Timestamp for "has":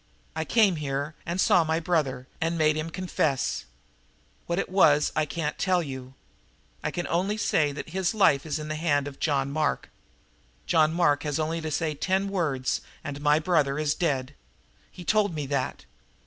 11.21-11.37